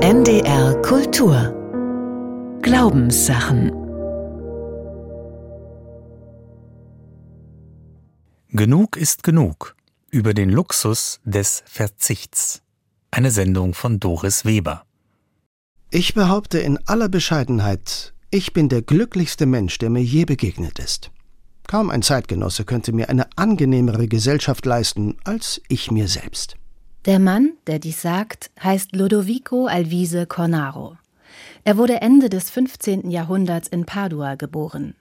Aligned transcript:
NDR 0.00 0.80
Kultur 0.82 1.52
Glaubenssachen 2.62 3.72
Genug 8.50 8.96
ist 8.96 9.24
genug 9.24 9.74
über 10.10 10.34
den 10.34 10.50
Luxus 10.50 11.18
des 11.24 11.64
Verzichts. 11.66 12.62
Eine 13.10 13.32
Sendung 13.32 13.74
von 13.74 13.98
Doris 13.98 14.44
Weber. 14.44 14.84
Ich 15.90 16.14
behaupte 16.14 16.60
in 16.60 16.78
aller 16.86 17.08
Bescheidenheit, 17.08 18.14
ich 18.30 18.52
bin 18.52 18.68
der 18.68 18.82
glücklichste 18.82 19.46
Mensch, 19.46 19.78
der 19.78 19.90
mir 19.90 20.04
je 20.04 20.26
begegnet 20.26 20.78
ist. 20.78 21.10
Kaum 21.66 21.90
ein 21.90 22.02
Zeitgenosse 22.02 22.64
könnte 22.64 22.92
mir 22.92 23.08
eine 23.08 23.26
angenehmere 23.34 24.06
Gesellschaft 24.06 24.64
leisten 24.64 25.16
als 25.24 25.60
ich 25.66 25.90
mir 25.90 26.06
selbst. 26.06 26.54
Der 27.04 27.20
Mann, 27.20 27.52
der 27.68 27.78
dies 27.78 28.02
sagt, 28.02 28.50
heißt 28.62 28.94
Lodovico 28.94 29.66
Alvise 29.66 30.26
Cornaro. 30.26 30.96
Er 31.62 31.76
wurde 31.76 32.00
Ende 32.00 32.28
des 32.28 32.50
15. 32.50 33.10
Jahrhunderts 33.10 33.68
in 33.68 33.86
Padua 33.86 34.34
geboren. 34.34 34.94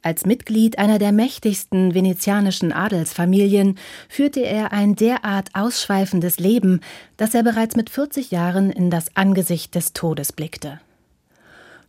Als 0.00 0.24
Mitglied 0.24 0.78
einer 0.78 1.00
der 1.00 1.10
mächtigsten 1.10 1.92
venezianischen 1.92 2.72
Adelsfamilien 2.72 3.78
führte 4.08 4.40
er 4.40 4.72
ein 4.72 4.94
derart 4.94 5.48
ausschweifendes 5.54 6.38
Leben, 6.38 6.80
dass 7.16 7.34
er 7.34 7.42
bereits 7.42 7.74
mit 7.74 7.90
40 7.90 8.30
Jahren 8.30 8.70
in 8.70 8.88
das 8.88 9.16
Angesicht 9.16 9.74
des 9.74 9.92
Todes 9.94 10.32
blickte. 10.32 10.80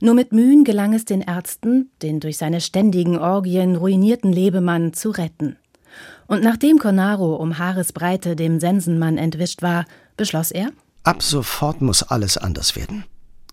Nur 0.02 0.16
mit 0.16 0.32
Mühen 0.32 0.64
gelang 0.64 0.94
es 0.94 1.06
den 1.06 1.22
Ärzten, 1.22 1.92
den 2.02 2.20
durch 2.20 2.38
seine 2.38 2.62
ständigen 2.62 3.18
Orgien 3.20 3.76
ruinierten 3.76 4.34
Lebemann 4.34 4.94
zu 4.94 5.12
retten. 5.12 5.58
Und 6.30 6.44
nachdem 6.44 6.78
Cornaro 6.78 7.36
um 7.36 7.58
Haaresbreite 7.58 8.36
dem 8.36 8.60
Sensenmann 8.60 9.18
entwischt 9.18 9.64
war, 9.64 9.86
beschloss 10.16 10.52
er: 10.52 10.70
Ab 11.04 11.24
sofort 11.24 11.82
muss 11.82 12.04
alles 12.04 12.38
anders 12.38 12.76
werden. 12.76 13.04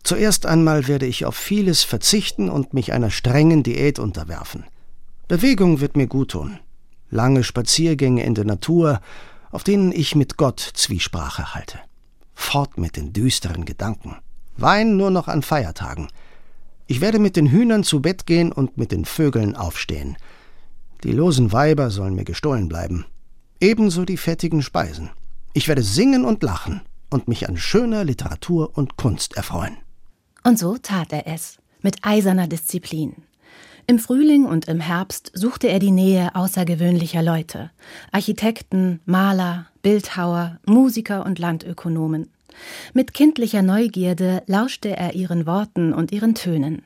Zuerst 0.02 0.44
einmal 0.44 0.86
werde 0.86 1.06
ich 1.06 1.24
auf 1.24 1.36
vieles 1.36 1.84
verzichten 1.84 2.50
und 2.50 2.74
mich 2.74 2.92
einer 2.92 3.10
strengen 3.10 3.62
Diät 3.62 3.98
unterwerfen. 3.98 4.64
Bewegung 5.26 5.80
wird 5.80 5.96
mir 5.96 6.06
guttun. 6.06 6.58
Lange 7.08 7.44
Spaziergänge 7.44 8.22
in 8.24 8.34
der 8.34 8.44
Natur, 8.44 9.00
auf 9.50 9.64
denen 9.64 9.90
ich 9.90 10.14
mit 10.14 10.36
Gott 10.36 10.60
Zwiesprache 10.60 11.54
halte. 11.54 11.78
Fort 12.34 12.76
mit 12.76 12.96
den 12.96 13.14
düsteren 13.14 13.64
Gedanken. 13.64 14.16
Wein 14.58 14.98
nur 14.98 15.10
noch 15.10 15.28
an 15.28 15.40
Feiertagen. 15.40 16.08
Ich 16.86 17.00
werde 17.00 17.20
mit 17.20 17.36
den 17.36 17.50
Hühnern 17.50 17.84
zu 17.84 18.02
Bett 18.02 18.26
gehen 18.26 18.52
und 18.52 18.76
mit 18.76 18.92
den 18.92 19.06
Vögeln 19.06 19.56
aufstehen. 19.56 20.18
Die 21.04 21.12
losen 21.12 21.52
Weiber 21.52 21.90
sollen 21.90 22.14
mir 22.14 22.24
gestohlen 22.24 22.68
bleiben. 22.68 23.04
Ebenso 23.60 24.04
die 24.04 24.16
fettigen 24.16 24.62
Speisen. 24.62 25.10
Ich 25.52 25.68
werde 25.68 25.82
singen 25.82 26.24
und 26.24 26.42
lachen 26.42 26.82
und 27.10 27.28
mich 27.28 27.48
an 27.48 27.56
schöner 27.56 28.04
Literatur 28.04 28.76
und 28.76 28.96
Kunst 28.96 29.36
erfreuen. 29.36 29.76
Und 30.44 30.58
so 30.58 30.76
tat 30.76 31.12
er 31.12 31.26
es, 31.26 31.58
mit 31.82 31.98
eiserner 32.02 32.46
Disziplin. 32.46 33.14
Im 33.88 33.98
Frühling 33.98 34.46
und 34.46 34.66
im 34.66 34.80
Herbst 34.80 35.30
suchte 35.32 35.68
er 35.68 35.78
die 35.78 35.92
Nähe 35.92 36.34
außergewöhnlicher 36.34 37.22
Leute 37.22 37.70
Architekten, 38.10 39.00
Maler, 39.04 39.66
Bildhauer, 39.82 40.58
Musiker 40.66 41.24
und 41.24 41.38
Landökonomen. 41.38 42.28
Mit 42.94 43.14
kindlicher 43.14 43.62
Neugierde 43.62 44.42
lauschte 44.46 44.96
er 44.96 45.14
ihren 45.14 45.46
Worten 45.46 45.92
und 45.92 46.10
ihren 46.10 46.34
Tönen. 46.34 46.82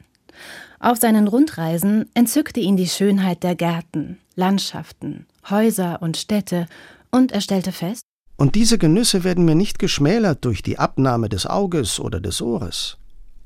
Auf 0.82 0.98
seinen 0.98 1.28
Rundreisen 1.28 2.08
entzückte 2.14 2.58
ihn 2.58 2.78
die 2.78 2.88
Schönheit 2.88 3.42
der 3.42 3.54
Gärten, 3.54 4.18
Landschaften, 4.34 5.26
Häuser 5.50 6.00
und 6.00 6.16
Städte, 6.16 6.66
und 7.10 7.32
er 7.32 7.42
stellte 7.42 7.70
fest, 7.70 8.02
und 8.38 8.54
diese 8.54 8.78
Genüsse 8.78 9.22
werden 9.22 9.44
mir 9.44 9.54
nicht 9.54 9.78
geschmälert 9.78 10.46
durch 10.46 10.62
die 10.62 10.78
Abnahme 10.78 11.28
des 11.28 11.44
Auges 11.44 12.00
oder 12.00 12.18
des 12.18 12.40
Ohres. 12.40 12.96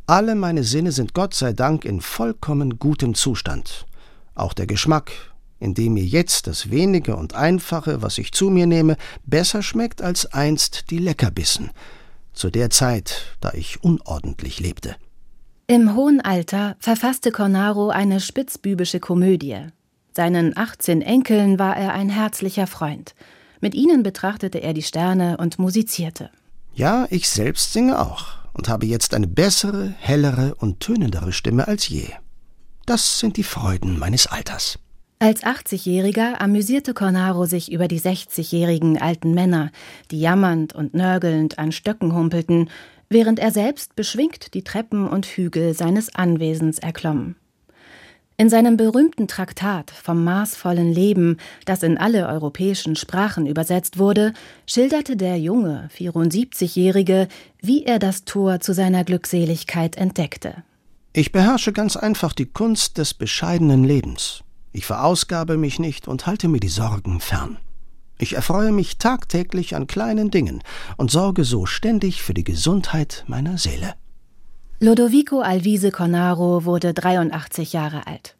Alle 0.07 0.37
meine 0.37 0.63
Sinne 0.63 0.93
sind 0.93 1.15
Gott 1.15 1.35
sei 1.35 1.53
Dank 1.53 1.85
in 1.85 2.01
vollkommen 2.01 2.79
gutem 2.79 3.15
Zustand. 3.15 3.87
Auch 4.37 4.53
der 4.53 4.69
Geschmack, 4.69 5.11
in 5.59 5.75
dem 5.75 5.95
mir 5.95 6.05
jetzt 6.05 6.47
das 6.47 6.71
wenige 6.71 7.17
und 7.17 7.35
einfache, 7.35 8.03
was 8.03 8.19
ich 8.19 8.31
zu 8.31 8.49
mir 8.51 8.67
nehme, 8.67 8.97
besser 9.25 9.65
schmeckt 9.65 10.03
als 10.03 10.27
einst 10.27 10.91
die 10.91 10.99
Leckerbissen, 10.99 11.73
zu 12.33 12.51
der 12.51 12.71
Zeit, 12.71 13.37
da 13.41 13.51
ich 13.55 13.83
unordentlich 13.83 14.61
lebte. 14.61 14.95
Im 15.67 15.97
hohen 15.97 16.21
Alter 16.21 16.77
verfasste 16.79 17.33
Cornaro 17.33 17.89
eine 17.89 18.21
spitzbübische 18.21 19.01
Komödie. 19.01 19.57
Seinen 20.13 20.55
18 20.55 21.01
Enkeln 21.01 21.59
war 21.59 21.75
er 21.75 21.95
ein 21.95 22.11
herzlicher 22.11 22.67
Freund. 22.67 23.15
Mit 23.63 23.75
ihnen 23.75 24.03
betrachtete 24.03 24.59
er 24.59 24.75
die 24.75 24.83
Sterne 24.83 25.39
und 25.39 25.59
musizierte. 25.59 26.29
Ja, 26.75 27.07
ich 27.09 27.31
selbst 27.31 27.73
singe 27.73 27.99
auch 27.99 28.27
und 28.53 28.69
habe 28.69 28.85
jetzt 28.85 29.15
eine 29.15 29.27
bessere, 29.27 29.95
hellere 29.99 30.55
und 30.57 30.81
tönendere 30.81 31.33
Stimme 31.33 31.67
als 31.67 31.89
je. 31.89 32.09
Das 32.85 33.19
sind 33.19 33.39
die 33.39 33.43
Freuden 33.43 33.99
meines 33.99 34.27
Alters. 34.27 34.79
Als 35.19 35.43
80-Jähriger 35.45 36.41
amüsierte 36.41 36.93
Cornaro 36.93 37.47
sich 37.47 37.73
über 37.73 37.89
die 37.89 38.01
60-jährigen 38.01 39.01
alten 39.01 39.33
Männer, 39.33 39.71
die 40.11 40.21
jammernd 40.21 40.75
und 40.75 40.93
nörgelnd 40.93 41.59
an 41.59 41.73
Stöcken 41.73 42.15
humpelten, 42.15 42.69
während 43.09 43.39
er 43.39 43.51
selbst 43.51 43.97
beschwingt 43.97 44.55
die 44.55 44.65
Treppen 44.65 45.09
und 45.09 45.27
Hügel 45.27 45.75
seines 45.75 46.15
Anwesens 46.15 46.79
erklomm. 46.79 47.37
In 48.37 48.51
seinem 48.51 48.77
berühmten 48.77 49.29
Traktat 49.29 49.93
vom 49.93 50.25
maßvollen 50.25 50.93
Leben, 50.93 51.37
das 51.67 51.85
in 51.85 51.99
alle 51.99 52.27
europäischen 52.27 52.97
Sprachen 52.97 53.47
übersetzt 53.47 53.97
wurde, 53.99 54.33
schilderte 54.67 55.17
der 55.17 55.39
junge 55.39 55.89
74-Jährige, 55.97 57.29
wie 57.61 57.85
er 57.85 58.01
das 58.01 58.25
Tor 58.25 58.59
zu 58.59 58.75
seiner 58.75 59.05
Glückseligkeit 59.05 59.97
entdeckte. 59.97 60.65
Ich 61.13 61.31
beherrsche 61.31 61.73
ganz 61.73 61.97
einfach 61.97 62.33
die 62.33 62.47
Kunst 62.47 62.99
des 62.99 63.15
bescheidenen 63.15 63.85
Lebens. 63.85 64.43
Ich 64.73 64.85
verausgabe 64.85 65.57
mich 65.57 65.79
nicht 65.79 66.09
und 66.09 66.27
halte 66.27 66.49
mir 66.49 66.59
die 66.59 66.67
Sorgen 66.67 67.21
fern. 67.21 67.59
Ich 68.19 68.35
erfreue 68.35 68.73
mich 68.73 68.99
tagtäglich 68.99 69.75
an 69.75 69.87
kleinen 69.87 70.31
Dingen 70.31 70.63
und 70.97 71.11
sorge 71.11 71.45
so 71.45 71.67
ständig 71.67 72.23
für 72.23 72.35
die 72.35 72.45
Gesundheit 72.45 73.25
meiner 73.27 73.59
Seele. 73.59 73.95
Lodovico 74.81 75.41
Alvise 75.41 75.91
Cornaro 75.91 76.65
wurde 76.65 76.95
83 76.95 77.73
Jahre 77.73 78.07
alt. 78.07 78.37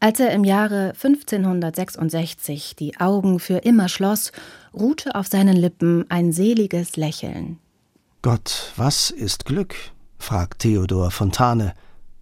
Als 0.00 0.20
er 0.20 0.32
im 0.32 0.44
Jahre 0.44 0.92
1566 0.94 2.76
die 2.76 2.98
Augen 3.00 3.38
für 3.38 3.58
immer 3.58 3.88
schloss, 3.88 4.32
ruhte 4.72 5.14
auf 5.14 5.26
seinen 5.26 5.56
Lippen 5.56 6.04
ein 6.10 6.32
seliges 6.32 6.96
Lächeln. 6.96 7.58
Gott, 8.22 8.72
was 8.76 9.10
ist 9.10 9.44
Glück? 9.44 9.74
fragt 10.18 10.60
Theodor 10.60 11.10
Fontane 11.10 11.74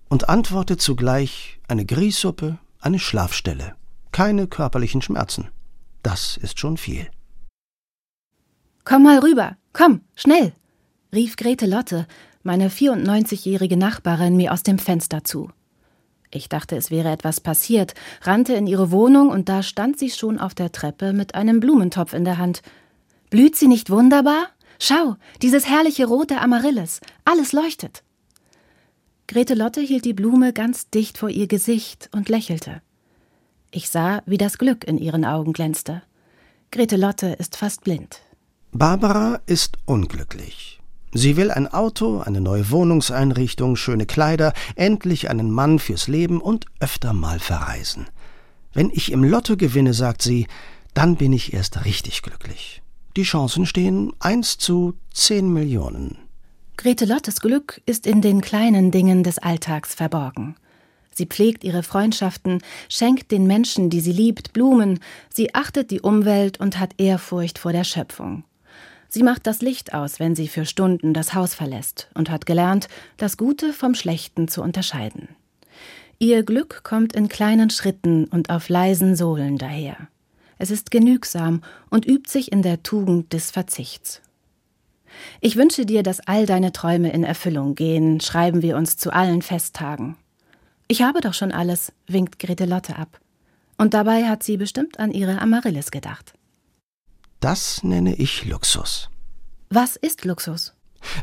und 0.09 0.29
antwortet 0.29 0.81
zugleich 0.81 1.61
eine 1.69 1.85
Grießsuppe, 1.85 2.59
eine 2.81 2.99
Schlafstelle, 2.99 3.75
keine 4.11 4.47
körperlichen 4.47 5.03
Schmerzen. 5.03 5.49
Das 6.03 6.37
ist 6.37 6.59
schon 6.59 6.77
viel. 6.77 7.09
Komm 8.85 9.05
mal 9.05 9.19
rüber, 9.19 9.57
komm, 9.73 10.01
schnell, 10.17 10.53
rief 11.15 11.37
Grete 11.37 11.67
Lotte, 11.67 12.07
meine 12.43 12.69
94-jährige 12.69 13.77
Nachbarin 13.77 14.37
mir 14.37 14.53
aus 14.53 14.65
dem 14.65 14.79
Fenster 14.79 15.23
zu. 15.23 15.51
Ich 16.33 16.49
dachte, 16.49 16.77
es 16.77 16.91
wäre 16.91 17.11
etwas 17.11 17.41
passiert, 17.41 17.95
rannte 18.23 18.55
in 18.55 18.67
ihre 18.67 18.91
Wohnung 18.91 19.29
und 19.29 19.49
da 19.49 19.63
stand 19.63 19.99
sie 19.99 20.11
schon 20.11 20.41
auf 20.41 20.55
der 20.55 20.73
Treppe 20.73 21.13
mit 21.13 21.35
einem 21.35 21.61
Blumentopf 21.61 22.15
in 22.15 22.25
der 22.25 22.39
Hand. 22.39 22.63
Blüht 23.31 23.55
sie 23.55 23.69
nicht 23.69 23.91
wunderbar? 23.91 24.49
Schau, 24.81 25.17
dieses 25.43 25.69
herrliche 25.69 26.07
rote 26.07 26.41
Amaryllis, 26.41 27.01
alles 27.25 27.53
leuchtet. 27.53 28.03
Grete 29.29 29.55
Lotte 29.55 29.81
hielt 29.81 30.05
die 30.05 30.15
Blume 30.15 30.53
ganz 30.53 30.91
dicht 30.91 31.19
vor 31.19 31.29
ihr 31.29 31.47
Gesicht 31.47 32.09
und 32.13 32.29
lächelte. 32.29 32.83
Ich 33.75 33.89
sah, 33.89 34.23
wie 34.27 34.37
das 34.37 34.59
Glück 34.59 34.85
in 34.85 34.99
ihren 34.99 35.25
Augen 35.25 35.55
glänzte. 35.55 36.03
Grete 36.71 36.97
Lotte 36.97 37.29
ist 37.29 37.57
fast 37.57 37.83
blind. 37.83 38.21
Barbara 38.71 39.41
ist 39.47 39.79
unglücklich. 39.87 40.79
Sie 41.15 41.39
will 41.39 41.51
ein 41.51 41.69
Auto, 41.69 42.21
eine 42.21 42.43
neue 42.43 42.71
Wohnungseinrichtung, 42.71 43.77
schöne 43.77 44.05
Kleider, 44.05 44.53
endlich 44.77 45.31
einen 45.31 45.51
Mann 45.51 45.79
fürs 45.79 46.07
Leben 46.07 46.39
und 46.39 46.67
öfter 46.81 47.15
mal 47.15 47.39
verreisen. 47.39 48.09
Wenn 48.75 48.91
ich 48.91 49.11
im 49.11 49.25
Lotto 49.25 49.57
gewinne, 49.57 49.95
sagt 49.95 50.21
sie, 50.21 50.49
dann 50.93 51.17
bin 51.17 51.33
ich 51.33 51.55
erst 51.55 51.87
richtig 51.87 52.21
glücklich. 52.21 52.83
Die 53.17 53.23
Chancen 53.23 53.65
stehen 53.65 54.13
eins 54.21 54.59
zu 54.59 54.95
zehn 55.15 55.51
Millionen. 55.51 56.19
Grete 56.77 57.07
Lottes 57.07 57.41
Glück 57.41 57.81
ist 57.87 58.07
in 58.07 58.21
den 58.21 58.43
kleinen 58.43 58.91
Dingen 58.91 59.23
des 59.23 59.39
Alltags 59.39 59.95
verborgen. 59.95 60.57
Sie 61.13 61.27
pflegt 61.27 61.65
ihre 61.65 61.83
Freundschaften, 61.83 62.63
schenkt 62.89 63.31
den 63.31 63.47
Menschen, 63.47 63.91
die 63.91 64.01
sie 64.01 64.13
liebt, 64.13 64.53
Blumen, 64.53 65.01
sie 65.29 65.55
achtet 65.55 65.91
die 65.91 66.01
Umwelt 66.01 66.59
und 66.59 66.79
hat 66.79 66.95
Ehrfurcht 66.99 67.59
vor 67.59 67.73
der 67.73 67.85
Schöpfung. 67.85 68.45
Sie 69.09 69.23
macht 69.23 69.47
das 69.47 69.61
Licht 69.61 69.93
aus, 69.93 70.21
wenn 70.21 70.35
sie 70.35 70.49
für 70.49 70.65
Stunden 70.65 71.13
das 71.13 71.35
Haus 71.35 71.55
verlässt 71.55 72.09
und 72.15 72.31
hat 72.31 72.47
gelernt, 72.47 72.89
das 73.19 73.37
Gute 73.37 73.75
vom 73.75 73.95
Schlechten 73.95 74.49
zu 74.49 74.63
unterscheiden. 74.63 75.29
Ihr 76.19 76.45
Glück 76.45 76.83
kommt 76.83 77.15
in 77.15 77.29
kleinen 77.29 77.69
Schritten 77.69 78.25
und 78.25 78.49
auf 78.49 78.71
leisen 78.71 79.15
Sohlen 79.15 79.59
daher. 79.59 80.09
Es 80.57 80.71
ist 80.71 80.91
genügsam 80.91 81.63
und 81.91 82.07
übt 82.07 82.31
sich 82.31 82.53
in 82.53 82.63
der 82.63 82.83
Tugend 82.83 83.33
des 83.33 83.51
Verzichts. 83.51 84.23
Ich 85.41 85.57
wünsche 85.57 85.85
dir, 85.85 86.03
dass 86.03 86.21
all 86.21 86.47
deine 86.47 86.73
Träume 86.73 87.13
in 87.13 87.25
Erfüllung 87.25 87.75
gehen, 87.75 88.21
schreiben 88.21 88.63
wir 88.63 88.77
uns 88.77 88.97
zu 88.97 89.13
allen 89.13 89.43
Festtagen. 89.43 90.17
Ich 90.93 91.01
habe 91.01 91.23
doch 91.23 91.33
schon 91.33 91.53
alles, 91.53 91.91
winkt 92.07 92.39
Grete 92.39 92.67
Lotte 92.67 92.97
ab. 92.97 93.19
Und 93.79 93.95
dabei 93.95 94.29
hat 94.29 94.43
sie 94.43 94.59
bestimmt 94.59 94.99
an 94.99 95.11
ihre 95.11 95.41
Amaryllis 95.41 95.91
gedacht. 95.91 96.35
Das 97.41 97.83
nenne 97.83 98.15
ich 98.17 98.45
Luxus. 98.45 99.09
Was 99.71 99.97
ist 99.97 100.27
Luxus? 100.27 100.75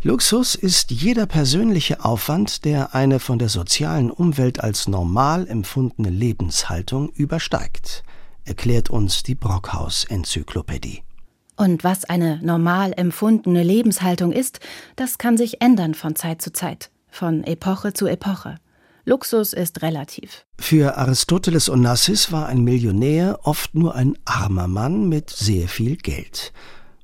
Luxus 0.01 0.56
ist 0.56 0.89
jeder 0.89 1.27
persönliche 1.27 2.04
Aufwand, 2.04 2.66
der 2.66 2.95
eine 2.95 3.19
von 3.19 3.38
der 3.38 3.50
sozialen 3.50 4.10
Umwelt 4.10 4.60
als 4.60 4.88
normal 4.88 5.48
empfundene 5.48 6.10
Lebenshaltung 6.10 7.10
übersteigt, 7.10 8.01
erklärt 8.45 8.89
uns 8.89 9.21
die 9.21 9.36
Brockhaus-Enzyklopädie. 9.36 11.04
Und 11.57 11.83
was 11.83 12.06
eine 12.06 12.39
normal 12.42 12.92
empfundene 12.98 13.62
Lebenshaltung 13.62 14.31
ist, 14.31 14.62
das 14.95 15.19
kann 15.19 15.38
sich 15.38 15.62
ändern 15.62 15.94
von 15.94 16.16
Zeit 16.16 16.42
zu 16.42 16.51
Zeit, 16.51 16.89
von 17.12 17.44
Epoche 17.44 17.94
zu 17.94 18.07
Epoche. 18.07 18.56
Luxus 19.10 19.54
ist 19.54 19.82
relativ. 19.82 20.46
Für 20.60 20.98
Aristoteles 20.98 21.68
Onassis 21.68 22.32
war 22.32 22.46
ein 22.46 22.64
Millionär 22.64 23.40
oft 23.42 23.74
nur 23.74 23.96
ein 23.96 24.16
armer 24.24 24.68
Mann 24.68 25.10
mit 25.10 25.32
sehr 25.32 25.68
viel 25.68 25.96
Geld. 25.96 26.54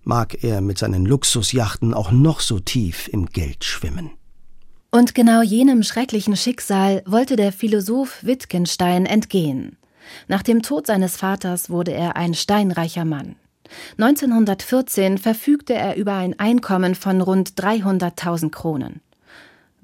Mag 0.03 0.43
er 0.43 0.61
mit 0.61 0.77
seinen 0.77 1.07
Luxusjachten 1.07 1.95
auch 1.95 2.11
noch 2.11 2.41
so 2.41 2.59
tief 2.59 3.07
im 3.07 3.25
Geld 3.25 3.63
schwimmen. 3.63 4.11
Und 4.91 5.15
genau 5.15 5.41
jenem 5.41 5.81
schrecklichen 5.81 6.37
Schicksal 6.37 7.01
wollte 7.07 7.37
der 7.37 7.51
Philosoph 7.51 8.23
Wittgenstein 8.23 9.07
entgehen. 9.07 9.77
Nach 10.27 10.43
dem 10.43 10.61
Tod 10.61 10.85
seines 10.85 11.17
Vaters 11.17 11.71
wurde 11.71 11.91
er 11.91 12.15
ein 12.15 12.35
steinreicher 12.35 13.03
Mann. 13.05 13.35
1914 13.97 15.17
verfügte 15.17 15.73
er 15.73 15.95
über 15.95 16.13
ein 16.13 16.37
Einkommen 16.37 16.93
von 16.93 17.21
rund 17.21 17.53
300.000 17.59 18.51
Kronen. 18.51 19.01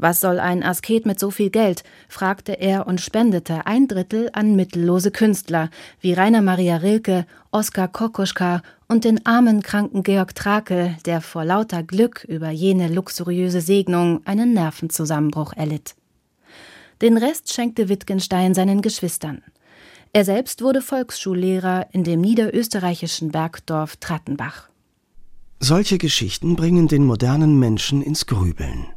Was 0.01 0.19
soll 0.19 0.39
ein 0.39 0.63
Asket 0.63 1.05
mit 1.05 1.19
so 1.19 1.29
viel 1.29 1.51
Geld? 1.51 1.83
fragte 2.09 2.53
er 2.53 2.87
und 2.87 2.99
spendete 2.99 3.67
ein 3.67 3.87
Drittel 3.87 4.31
an 4.33 4.55
mittellose 4.55 5.11
Künstler 5.11 5.69
wie 5.99 6.13
Rainer 6.13 6.41
Maria 6.41 6.77
Rilke, 6.77 7.27
Oskar 7.51 7.87
Kokoschka 7.87 8.63
und 8.87 9.03
den 9.03 9.23
armen 9.27 9.61
kranken 9.61 10.01
Georg 10.01 10.33
Trakel, 10.33 10.97
der 11.05 11.21
vor 11.21 11.45
lauter 11.45 11.83
Glück 11.83 12.25
über 12.27 12.49
jene 12.49 12.87
luxuriöse 12.87 13.61
Segnung 13.61 14.25
einen 14.25 14.53
Nervenzusammenbruch 14.53 15.53
erlitt. 15.53 15.93
Den 17.03 17.17
Rest 17.17 17.53
schenkte 17.53 17.87
Wittgenstein 17.87 18.55
seinen 18.55 18.81
Geschwistern. 18.81 19.43
Er 20.13 20.25
selbst 20.25 20.63
wurde 20.63 20.81
Volksschullehrer 20.81 21.85
in 21.91 22.03
dem 22.03 22.21
niederösterreichischen 22.21 23.31
Bergdorf 23.31 23.97
Trattenbach. 23.97 24.67
Solche 25.59 25.99
Geschichten 25.99 26.55
bringen 26.55 26.87
den 26.87 27.05
modernen 27.05 27.59
Menschen 27.59 28.01
ins 28.01 28.25
Grübeln. 28.25 28.87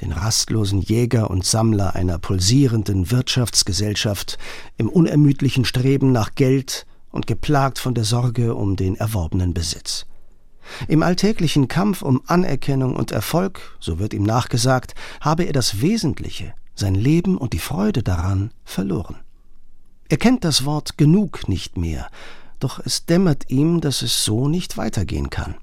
Den 0.00 0.12
rastlosen 0.12 0.80
Jäger 0.80 1.30
und 1.30 1.44
Sammler 1.44 1.94
einer 1.94 2.18
pulsierenden 2.18 3.10
Wirtschaftsgesellschaft 3.10 4.38
im 4.76 4.88
unermüdlichen 4.88 5.64
Streben 5.64 6.12
nach 6.12 6.34
Geld 6.34 6.86
und 7.10 7.26
geplagt 7.26 7.78
von 7.78 7.94
der 7.94 8.04
Sorge 8.04 8.54
um 8.54 8.76
den 8.76 8.96
erworbenen 8.96 9.54
Besitz. 9.54 10.06
Im 10.88 11.02
alltäglichen 11.02 11.68
Kampf 11.68 12.02
um 12.02 12.20
Anerkennung 12.26 12.96
und 12.96 13.10
Erfolg, 13.10 13.76
so 13.80 13.98
wird 13.98 14.12
ihm 14.12 14.24
nachgesagt, 14.24 14.94
habe 15.20 15.44
er 15.44 15.52
das 15.52 15.80
Wesentliche, 15.80 16.52
sein 16.74 16.94
Leben 16.94 17.38
und 17.38 17.52
die 17.52 17.58
Freude 17.58 18.02
daran 18.02 18.50
verloren. 18.64 19.16
Er 20.08 20.18
kennt 20.18 20.44
das 20.44 20.64
Wort 20.64 20.98
genug 20.98 21.48
nicht 21.48 21.76
mehr, 21.76 22.08
doch 22.60 22.80
es 22.84 23.06
dämmert 23.06 23.50
ihm, 23.50 23.80
dass 23.80 24.02
es 24.02 24.24
so 24.24 24.48
nicht 24.48 24.76
weitergehen 24.76 25.30
kann. 25.30 25.56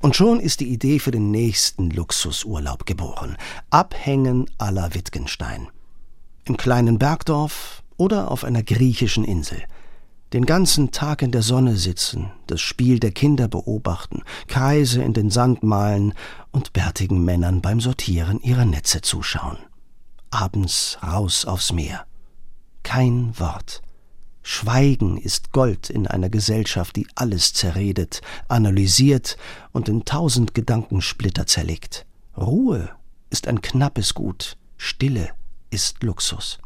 Und 0.00 0.16
schon 0.16 0.40
ist 0.40 0.60
die 0.60 0.68
Idee 0.72 0.98
für 0.98 1.10
den 1.10 1.30
nächsten 1.30 1.90
Luxusurlaub 1.90 2.86
geboren. 2.86 3.36
Abhängen 3.70 4.48
la 4.58 4.94
Wittgenstein. 4.94 5.68
Im 6.44 6.56
kleinen 6.56 6.98
Bergdorf 6.98 7.82
oder 7.96 8.30
auf 8.30 8.44
einer 8.44 8.62
griechischen 8.62 9.24
Insel. 9.24 9.62
Den 10.32 10.44
ganzen 10.44 10.90
Tag 10.90 11.22
in 11.22 11.32
der 11.32 11.42
Sonne 11.42 11.76
sitzen, 11.76 12.30
das 12.46 12.60
Spiel 12.60 13.00
der 13.00 13.12
Kinder 13.12 13.48
beobachten, 13.48 14.22
Kreise 14.46 15.02
in 15.02 15.14
den 15.14 15.30
Sand 15.30 15.62
malen 15.62 16.14
und 16.52 16.72
bärtigen 16.74 17.24
Männern 17.24 17.62
beim 17.62 17.80
Sortieren 17.80 18.40
ihrer 18.40 18.66
Netze 18.66 19.00
zuschauen. 19.00 19.56
Abends 20.30 20.98
raus 21.02 21.46
aufs 21.46 21.72
Meer 21.72 22.04
kein 22.88 23.38
Wort. 23.38 23.82
Schweigen 24.50 25.18
ist 25.18 25.52
Gold 25.52 25.90
in 25.90 26.06
einer 26.06 26.30
Gesellschaft, 26.30 26.96
die 26.96 27.06
alles 27.14 27.52
zerredet, 27.52 28.22
analysiert 28.48 29.36
und 29.72 29.90
in 29.90 30.06
tausend 30.06 30.54
Gedankensplitter 30.54 31.46
zerlegt. 31.46 32.06
Ruhe 32.34 32.88
ist 33.28 33.46
ein 33.46 33.60
knappes 33.60 34.14
Gut, 34.14 34.56
Stille 34.78 35.28
ist 35.68 36.02
Luxus. 36.02 36.60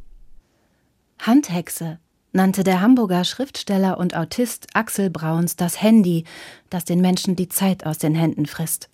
Handhexe 1.18 1.98
nannte 2.32 2.62
der 2.62 2.80
Hamburger 2.80 3.24
Schriftsteller 3.24 3.98
und 3.98 4.14
Autist 4.14 4.68
Axel 4.74 5.10
Brauns 5.10 5.56
das 5.56 5.82
Handy, 5.82 6.22
das 6.70 6.84
den 6.84 7.00
Menschen 7.00 7.34
die 7.34 7.48
Zeit 7.48 7.84
aus 7.84 7.98
den 7.98 8.14
Händen 8.14 8.46
frisst. 8.46 8.90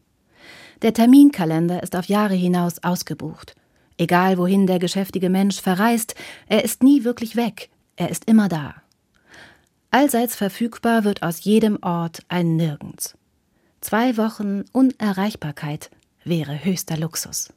Der 0.80 0.94
Terminkalender 0.94 1.82
ist 1.82 1.94
auf 1.94 2.06
Jahre 2.06 2.34
hinaus 2.34 2.82
ausgebucht. 2.82 3.54
Egal 3.98 4.38
wohin 4.38 4.66
der 4.66 4.78
geschäftige 4.78 5.28
Mensch 5.28 5.60
verreist, 5.60 6.14
er 6.46 6.64
ist 6.64 6.82
nie 6.82 7.04
wirklich 7.04 7.36
weg, 7.36 7.68
er 7.98 8.10
ist 8.10 8.24
immer 8.26 8.48
da. 8.48 8.76
Allseits 9.90 10.36
verfügbar 10.36 11.04
wird 11.04 11.22
aus 11.22 11.44
jedem 11.44 11.78
Ort 11.82 12.20
ein 12.28 12.56
Nirgends. 12.56 13.16
Zwei 13.80 14.16
Wochen 14.16 14.64
Unerreichbarkeit 14.72 15.90
wäre 16.24 16.64
höchster 16.64 16.96
Luxus. 16.96 17.52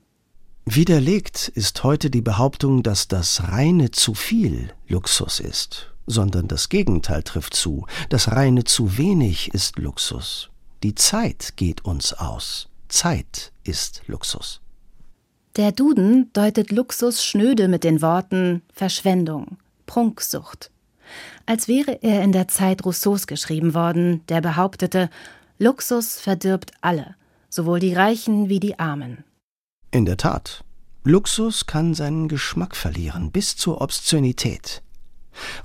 Widerlegt 0.66 1.48
ist 1.48 1.84
heute 1.84 2.10
die 2.10 2.22
Behauptung, 2.22 2.84
dass 2.84 3.08
das 3.08 3.50
reine 3.50 3.92
zu 3.92 4.14
viel 4.14 4.74
Luxus 4.88 5.40
ist, 5.40 5.92
sondern 6.08 6.48
das 6.48 6.70
Gegenteil 6.70 7.24
trifft 7.24 7.54
zu. 7.54 7.86
Das 8.10 8.32
reine 8.32 8.64
zu 8.64 8.98
wenig 8.98 9.54
ist 9.54 9.78
Luxus. 9.78 10.50
Die 10.84 10.96
Zeit 10.96 11.54
geht 11.56 11.86
uns 11.86 12.14
aus. 12.14 12.70
Zeit 12.88 13.52
ist 13.64 14.02
Luxus. 14.08 14.62
Der 15.58 15.72
Duden 15.72 16.32
deutet 16.34 16.72
Luxus 16.72 17.24
schnöde 17.24 17.68
mit 17.68 17.84
den 17.84 18.02
Worten 18.02 18.62
Verschwendung, 18.74 19.58
Prunksucht. 19.86 20.72
Als 21.46 21.68
wäre 21.68 22.02
er 22.02 22.24
in 22.24 22.32
der 22.32 22.48
Zeit 22.48 22.86
Rousseaus 22.86 23.28
geschrieben 23.28 23.74
worden, 23.74 24.26
der 24.28 24.42
behauptete, 24.42 25.10
Luxus 25.58 26.20
verdirbt 26.20 26.72
alle, 26.82 27.16
sowohl 27.50 27.80
die 27.80 27.94
Reichen 27.94 28.50
wie 28.50 28.60
die 28.60 28.80
Armen. 28.80 29.24
In 29.92 30.06
der 30.06 30.18
Tat, 30.18 30.64
Luxus 31.04 31.66
kann 31.66 31.94
seinen 31.94 32.28
Geschmack 32.28 32.76
verlieren, 32.76 33.32
bis 33.32 33.56
zur 33.58 33.82
Obszönität. 33.82 34.82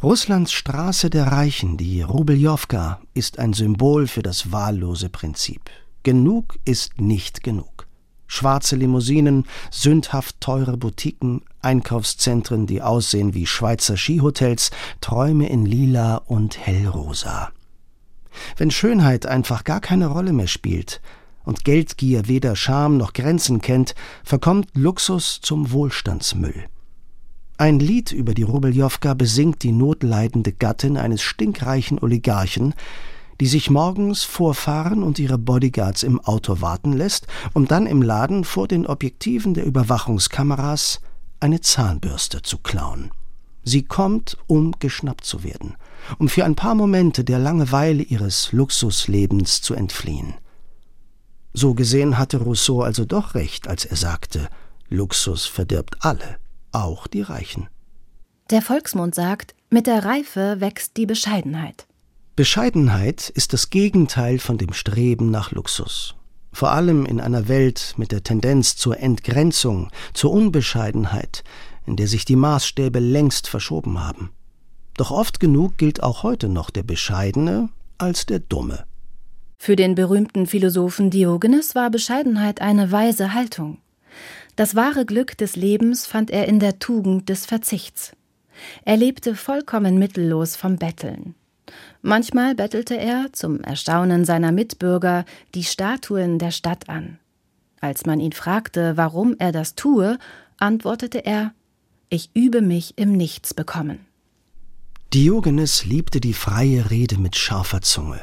Russlands 0.02 0.52
Straße 0.52 1.10
der 1.10 1.26
Reichen, 1.26 1.76
die 1.76 2.02
Rubeljowka, 2.02 3.00
ist 3.14 3.38
ein 3.38 3.52
Symbol 3.52 4.06
für 4.06 4.22
das 4.22 4.52
wahllose 4.52 5.08
Prinzip. 5.08 5.62
Genug 6.02 6.58
ist 6.64 7.00
nicht 7.00 7.42
genug. 7.42 7.85
Schwarze 8.26 8.76
Limousinen, 8.76 9.44
sündhaft 9.70 10.40
teure 10.40 10.76
Boutiquen, 10.76 11.42
Einkaufszentren, 11.62 12.66
die 12.66 12.82
aussehen 12.82 13.34
wie 13.34 13.46
Schweizer 13.46 13.96
Skihotels, 13.96 14.70
Träume 15.00 15.48
in 15.48 15.66
lila 15.66 16.16
und 16.16 16.58
hellrosa. 16.58 17.50
Wenn 18.56 18.70
Schönheit 18.70 19.26
einfach 19.26 19.64
gar 19.64 19.80
keine 19.80 20.08
Rolle 20.08 20.32
mehr 20.32 20.48
spielt 20.48 21.00
und 21.44 21.64
Geldgier 21.64 22.28
weder 22.28 22.56
Scham 22.56 22.96
noch 22.96 23.12
Grenzen 23.12 23.60
kennt, 23.60 23.94
verkommt 24.24 24.68
Luxus 24.74 25.40
zum 25.40 25.72
Wohlstandsmüll. 25.72 26.64
Ein 27.58 27.78
Lied 27.78 28.12
über 28.12 28.34
die 28.34 28.42
Rubeljowka 28.42 29.14
besingt 29.14 29.62
die 29.62 29.72
notleidende 29.72 30.52
Gattin 30.52 30.98
eines 30.98 31.22
stinkreichen 31.22 31.98
Oligarchen, 31.98 32.74
die 33.40 33.46
sich 33.46 33.70
morgens 33.70 34.22
vorfahren 34.22 35.02
und 35.02 35.18
ihre 35.18 35.38
Bodyguards 35.38 36.02
im 36.02 36.20
Auto 36.20 36.60
warten 36.60 36.92
lässt, 36.92 37.26
um 37.52 37.68
dann 37.68 37.86
im 37.86 38.02
Laden 38.02 38.44
vor 38.44 38.68
den 38.68 38.86
Objektiven 38.86 39.54
der 39.54 39.64
Überwachungskameras 39.64 41.00
eine 41.40 41.60
Zahnbürste 41.60 42.42
zu 42.42 42.58
klauen. 42.58 43.10
Sie 43.62 43.82
kommt, 43.82 44.38
um 44.46 44.72
geschnappt 44.78 45.24
zu 45.24 45.42
werden, 45.42 45.74
um 46.18 46.28
für 46.28 46.44
ein 46.44 46.54
paar 46.54 46.74
Momente 46.74 47.24
der 47.24 47.38
Langeweile 47.38 48.02
ihres 48.02 48.52
Luxuslebens 48.52 49.60
zu 49.60 49.74
entfliehen. 49.74 50.34
So 51.52 51.74
gesehen 51.74 52.16
hatte 52.16 52.38
Rousseau 52.38 52.82
also 52.82 53.04
doch 53.04 53.34
recht, 53.34 53.66
als 53.66 53.84
er 53.84 53.96
sagte, 53.96 54.48
Luxus 54.88 55.46
verdirbt 55.46 55.96
alle, 56.00 56.36
auch 56.70 57.06
die 57.06 57.22
Reichen. 57.22 57.68
Der 58.50 58.62
Volksmund 58.62 59.14
sagt, 59.14 59.54
mit 59.70 59.88
der 59.88 60.04
Reife 60.04 60.60
wächst 60.60 60.96
die 60.96 61.06
Bescheidenheit. 61.06 61.88
Bescheidenheit 62.36 63.30
ist 63.30 63.54
das 63.54 63.70
Gegenteil 63.70 64.38
von 64.38 64.58
dem 64.58 64.74
Streben 64.74 65.30
nach 65.30 65.52
Luxus. 65.52 66.16
Vor 66.52 66.70
allem 66.70 67.06
in 67.06 67.18
einer 67.18 67.48
Welt 67.48 67.94
mit 67.96 68.12
der 68.12 68.24
Tendenz 68.24 68.76
zur 68.76 69.00
Entgrenzung, 69.00 69.88
zur 70.12 70.32
Unbescheidenheit, 70.32 71.44
in 71.86 71.96
der 71.96 72.08
sich 72.08 72.26
die 72.26 72.36
Maßstäbe 72.36 72.98
längst 72.98 73.48
verschoben 73.48 74.04
haben. 74.04 74.32
Doch 74.98 75.10
oft 75.10 75.40
genug 75.40 75.78
gilt 75.78 76.02
auch 76.02 76.24
heute 76.24 76.50
noch 76.50 76.68
der 76.68 76.82
Bescheidene 76.82 77.70
als 77.96 78.26
der 78.26 78.40
Dumme. 78.40 78.84
Für 79.56 79.74
den 79.74 79.94
berühmten 79.94 80.46
Philosophen 80.46 81.08
Diogenes 81.08 81.74
war 81.74 81.88
Bescheidenheit 81.88 82.60
eine 82.60 82.92
weise 82.92 83.32
Haltung. 83.32 83.78
Das 84.56 84.74
wahre 84.74 85.06
Glück 85.06 85.38
des 85.38 85.56
Lebens 85.56 86.04
fand 86.04 86.30
er 86.30 86.46
in 86.48 86.60
der 86.60 86.80
Tugend 86.80 87.30
des 87.30 87.46
Verzichts. 87.46 88.12
Er 88.84 88.98
lebte 88.98 89.34
vollkommen 89.34 89.98
mittellos 89.98 90.54
vom 90.54 90.76
Betteln. 90.76 91.34
Manchmal 92.02 92.54
bettelte 92.54 92.96
er, 92.96 93.32
zum 93.32 93.60
Erstaunen 93.60 94.24
seiner 94.24 94.52
Mitbürger, 94.52 95.24
die 95.54 95.64
Statuen 95.64 96.38
der 96.38 96.50
Stadt 96.50 96.88
an. 96.88 97.18
Als 97.80 98.06
man 98.06 98.20
ihn 98.20 98.32
fragte, 98.32 98.96
warum 98.96 99.34
er 99.38 99.52
das 99.52 99.74
tue, 99.74 100.18
antwortete 100.58 101.24
er 101.24 101.52
Ich 102.08 102.30
übe 102.34 102.60
mich 102.60 102.96
im 102.96 103.12
Nichtsbekommen. 103.12 104.00
Diogenes 105.14 105.84
liebte 105.84 106.20
die 106.20 106.34
freie 106.34 106.90
Rede 106.90 107.18
mit 107.18 107.36
scharfer 107.36 107.80
Zunge. 107.80 108.20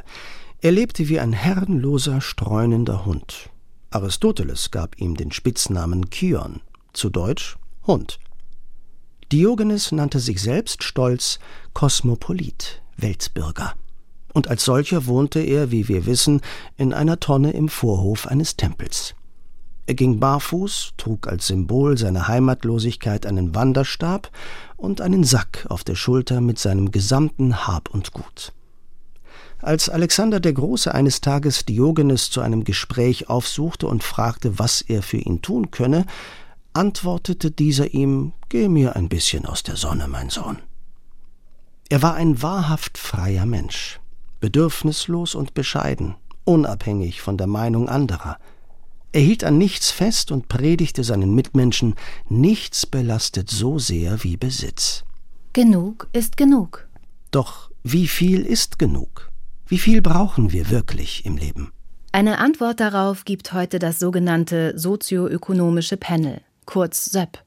Er 0.61 0.71
lebte 0.71 1.09
wie 1.09 1.19
ein 1.19 1.33
herrenloser, 1.33 2.21
streunender 2.21 3.05
Hund. 3.05 3.49
Aristoteles 3.89 4.71
gab 4.71 4.99
ihm 4.99 5.15
den 5.15 5.31
Spitznamen 5.31 6.09
Kion, 6.09 6.61
zu 6.93 7.09
Deutsch 7.09 7.57
Hund. 7.87 8.19
Diogenes 9.31 9.91
nannte 9.91 10.19
sich 10.19 10.41
selbst 10.41 10.83
stolz 10.83 11.39
Kosmopolit, 11.73 12.82
Weltbürger. 12.97 13.73
Und 14.33 14.47
als 14.47 14.65
solcher 14.65 15.05
wohnte 15.05 15.39
er, 15.39 15.71
wie 15.71 15.87
wir 15.87 16.05
wissen, 16.05 16.41
in 16.77 16.93
einer 16.93 17.19
Tonne 17.19 17.51
im 17.51 17.69
Vorhof 17.69 18.27
eines 18.27 18.57
Tempels. 18.57 19.15
Er 19.85 19.95
ging 19.95 20.19
barfuß, 20.19 20.93
trug 20.97 21.27
als 21.27 21.47
Symbol 21.47 21.97
seiner 21.97 22.27
Heimatlosigkeit 22.27 23.25
einen 23.25 23.53
Wanderstab 23.53 24.31
und 24.77 25.01
einen 25.01 25.23
Sack 25.23 25.65
auf 25.69 25.83
der 25.83 25.95
Schulter 25.95 26.39
mit 26.39 26.57
seinem 26.57 26.91
gesamten 26.91 27.67
Hab 27.67 27.89
und 27.89 28.13
Gut. 28.13 28.53
Als 29.59 29.89
Alexander 29.89 30.39
der 30.39 30.53
Große 30.53 30.93
eines 30.93 31.21
Tages 31.21 31.65
Diogenes 31.65 32.29
zu 32.29 32.41
einem 32.41 32.63
Gespräch 32.63 33.29
aufsuchte 33.29 33.87
und 33.87 34.03
fragte, 34.03 34.57
was 34.59 34.81
er 34.81 35.01
für 35.01 35.17
ihn 35.17 35.41
tun 35.41 35.71
könne, 35.71 36.05
antwortete 36.73 37.51
dieser 37.51 37.93
ihm 37.93 38.33
Geh 38.49 38.67
mir 38.67 38.95
ein 38.95 39.09
bisschen 39.09 39.45
aus 39.45 39.63
der 39.63 39.75
Sonne, 39.75 40.07
mein 40.07 40.29
Sohn. 40.29 40.59
Er 41.93 42.01
war 42.01 42.15
ein 42.15 42.41
wahrhaft 42.41 42.97
freier 42.97 43.45
Mensch, 43.45 43.99
bedürfnislos 44.39 45.35
und 45.35 45.53
bescheiden, 45.53 46.15
unabhängig 46.43 47.21
von 47.21 47.37
der 47.37 47.45
Meinung 47.45 47.87
anderer. 47.87 48.39
Er 49.11 49.21
hielt 49.21 49.43
an 49.43 49.59
nichts 49.59 49.91
fest 49.91 50.31
und 50.31 50.47
predigte 50.47 51.03
seinen 51.03 51.35
Mitmenschen, 51.35 51.93
nichts 52.29 52.87
belastet 52.87 53.51
so 53.51 53.77
sehr 53.77 54.23
wie 54.23 54.37
Besitz. 54.37 55.03
Genug 55.53 56.07
ist 56.13 56.35
genug. 56.35 56.87
Doch 57.29 57.69
wie 57.83 58.07
viel 58.07 58.41
ist 58.41 58.79
genug? 58.79 59.29
Wie 59.67 59.77
viel 59.77 60.01
brauchen 60.01 60.51
wir 60.51 60.71
wirklich 60.71 61.27
im 61.27 61.37
Leben? 61.37 61.73
Eine 62.11 62.39
Antwort 62.39 62.79
darauf 62.79 63.23
gibt 63.23 63.53
heute 63.53 63.77
das 63.77 63.99
sogenannte 63.99 64.73
sozioökonomische 64.79 65.97
Panel, 65.97 66.41
kurz 66.65 67.11
SÖP. 67.11 67.37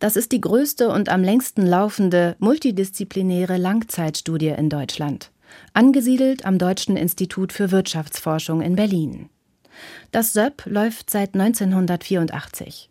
Das 0.00 0.16
ist 0.16 0.32
die 0.32 0.40
größte 0.40 0.88
und 0.88 1.10
am 1.10 1.22
längsten 1.22 1.66
laufende 1.66 2.34
multidisziplinäre 2.38 3.58
Langzeitstudie 3.58 4.48
in 4.48 4.70
Deutschland, 4.70 5.30
angesiedelt 5.74 6.46
am 6.46 6.56
Deutschen 6.56 6.96
Institut 6.96 7.52
für 7.52 7.70
Wirtschaftsforschung 7.70 8.62
in 8.62 8.76
Berlin. 8.76 9.28
Das 10.10 10.32
SÖP 10.32 10.64
läuft 10.64 11.10
seit 11.10 11.34
1984. 11.34 12.88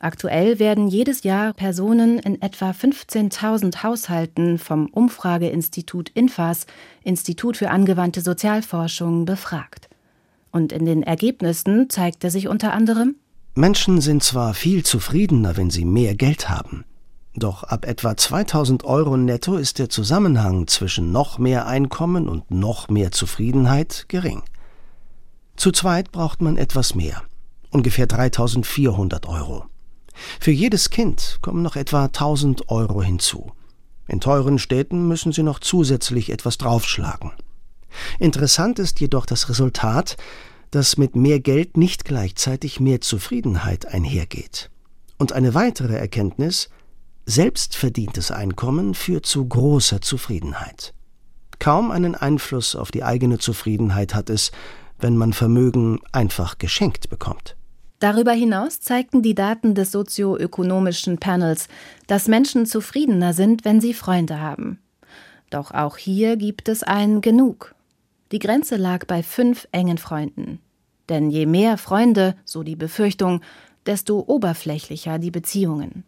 Aktuell 0.00 0.58
werden 0.58 0.88
jedes 0.88 1.22
Jahr 1.22 1.54
Personen 1.54 2.18
in 2.18 2.42
etwa 2.42 2.72
15.000 2.72 3.82
Haushalten 3.82 4.58
vom 4.58 4.86
Umfrageinstitut 4.88 6.10
INFAS, 6.10 6.66
Institut 7.02 7.56
für 7.56 7.70
angewandte 7.70 8.20
Sozialforschung, 8.20 9.24
befragt. 9.24 9.88
Und 10.52 10.72
in 10.72 10.84
den 10.84 11.02
Ergebnissen 11.02 11.88
zeigte 11.88 12.28
sich 12.28 12.48
unter 12.48 12.74
anderem, 12.74 13.16
Menschen 13.54 14.00
sind 14.00 14.22
zwar 14.22 14.54
viel 14.54 14.84
zufriedener, 14.84 15.56
wenn 15.56 15.70
sie 15.70 15.84
mehr 15.84 16.14
Geld 16.14 16.48
haben, 16.48 16.84
doch 17.34 17.64
ab 17.64 17.84
etwa 17.84 18.16
2000 18.16 18.84
Euro 18.84 19.16
netto 19.16 19.56
ist 19.56 19.80
der 19.80 19.88
Zusammenhang 19.88 20.68
zwischen 20.68 21.10
noch 21.10 21.38
mehr 21.38 21.66
Einkommen 21.66 22.28
und 22.28 22.50
noch 22.52 22.88
mehr 22.88 23.10
Zufriedenheit 23.10 24.06
gering. 24.08 24.42
Zu 25.56 25.72
zweit 25.72 26.12
braucht 26.12 26.42
man 26.42 26.56
etwas 26.56 26.94
mehr, 26.94 27.22
ungefähr 27.70 28.06
3400 28.06 29.26
Euro. 29.26 29.66
Für 30.38 30.52
jedes 30.52 30.90
Kind 30.90 31.38
kommen 31.42 31.62
noch 31.62 31.74
etwa 31.74 32.04
1000 32.04 32.68
Euro 32.68 33.02
hinzu. 33.02 33.52
In 34.06 34.20
teuren 34.20 34.58
Städten 34.58 35.08
müssen 35.08 35.32
sie 35.32 35.42
noch 35.42 35.58
zusätzlich 35.58 36.30
etwas 36.30 36.56
draufschlagen. 36.56 37.32
Interessant 38.18 38.78
ist 38.78 39.00
jedoch 39.00 39.26
das 39.26 39.48
Resultat, 39.48 40.16
dass 40.70 40.96
mit 40.96 41.16
mehr 41.16 41.40
Geld 41.40 41.76
nicht 41.76 42.04
gleichzeitig 42.04 42.80
mehr 42.80 43.00
Zufriedenheit 43.00 43.86
einhergeht. 43.86 44.70
Und 45.18 45.32
eine 45.32 45.54
weitere 45.54 45.96
Erkenntnis, 45.96 46.70
selbstverdientes 47.26 48.30
Einkommen 48.30 48.94
führt 48.94 49.26
zu 49.26 49.46
großer 49.46 50.00
Zufriedenheit. 50.00 50.94
Kaum 51.58 51.90
einen 51.90 52.14
Einfluss 52.14 52.74
auf 52.74 52.90
die 52.90 53.04
eigene 53.04 53.38
Zufriedenheit 53.38 54.14
hat 54.14 54.30
es, 54.30 54.50
wenn 54.98 55.16
man 55.16 55.32
Vermögen 55.32 56.00
einfach 56.12 56.58
geschenkt 56.58 57.10
bekommt. 57.10 57.56
Darüber 57.98 58.32
hinaus 58.32 58.80
zeigten 58.80 59.22
die 59.22 59.34
Daten 59.34 59.74
des 59.74 59.92
sozioökonomischen 59.92 61.18
Panels, 61.18 61.68
dass 62.06 62.28
Menschen 62.28 62.64
zufriedener 62.64 63.34
sind, 63.34 63.66
wenn 63.66 63.80
sie 63.80 63.92
Freunde 63.92 64.40
haben. 64.40 64.78
Doch 65.50 65.72
auch 65.72 65.98
hier 65.98 66.36
gibt 66.36 66.68
es 66.68 66.82
ein 66.82 67.20
Genug. 67.20 67.74
Die 68.32 68.38
Grenze 68.38 68.76
lag 68.76 69.06
bei 69.06 69.22
fünf 69.22 69.66
engen 69.72 69.98
Freunden. 69.98 70.60
Denn 71.08 71.30
je 71.30 71.46
mehr 71.46 71.76
Freunde, 71.78 72.36
so 72.44 72.62
die 72.62 72.76
Befürchtung, 72.76 73.40
desto 73.86 74.20
oberflächlicher 74.26 75.18
die 75.18 75.30
Beziehungen. 75.30 76.04